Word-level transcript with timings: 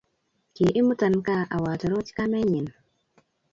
kiimutan 0.55 1.13
gaa 1.27 1.43
awatoroch 1.59 2.09
kamenyin 2.17 2.67